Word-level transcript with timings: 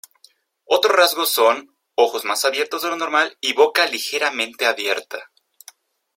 Otros 0.65 0.95
rasgos 0.95 1.31
son: 1.31 1.77
ojos 1.93 2.25
más 2.25 2.43
abiertos 2.43 2.81
de 2.81 2.89
lo 2.89 2.97
normal 2.97 3.37
y 3.39 3.53
boca 3.53 3.85
ligeramente 3.85 4.65
abierta. 4.65 5.29